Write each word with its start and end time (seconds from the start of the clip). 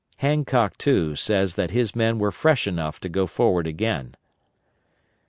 Hancock, 0.17 0.79
too, 0.79 1.15
says 1.15 1.53
that 1.53 1.69
his 1.69 1.95
men 1.95 2.17
were 2.17 2.31
fresh 2.31 2.65
enough 2.65 2.99
to 3.01 3.07
go 3.07 3.27
forward 3.27 3.67
again. 3.67 4.15